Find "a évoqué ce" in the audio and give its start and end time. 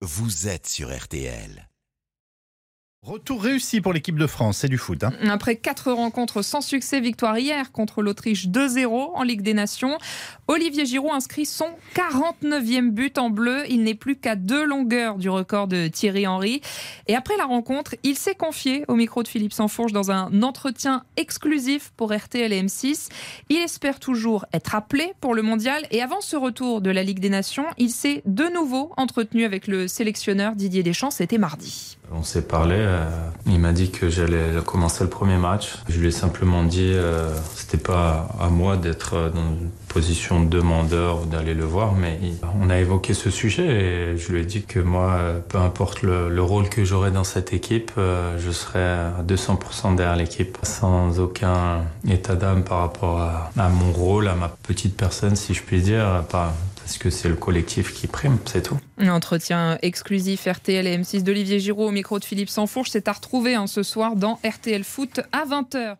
42.70-43.30